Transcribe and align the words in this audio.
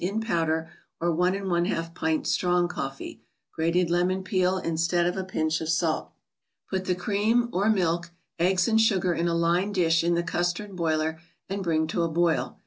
in 0.01 0.19
powder, 0.19 0.67
or 0.99 1.15
pint 1.93 2.25
strong 2.25 2.67
Coffee; 2.67 3.21
Grated 3.53 3.91
lemon 3.91 4.23
peel 4.23 4.57
instead 4.57 5.05
of 5.05 5.15
a 5.15 5.23
pinch 5.23 5.61
of 5.61 5.69
salt. 5.69 6.11
Put 6.71 6.85
the 6.85 6.95
cream 6.95 7.49
(or 7.53 7.69
milk), 7.69 8.09
eggs 8.39 8.67
and 8.67 8.81
sugar 8.81 9.13
in 9.13 9.27
a 9.27 9.35
lined 9.35 9.75
dish 9.75 10.03
in 10.03 10.15
the 10.15 10.23
custard 10.23 10.75
boiler 10.75 11.19
and 11.47 11.61
bring 11.61 11.85
to 11.85 12.01
a 12.01 12.09
boil. 12.09 12.57